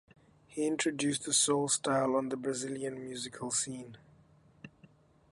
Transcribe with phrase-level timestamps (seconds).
[0.47, 3.97] He introduced the soul style on the Brazilian musical scene.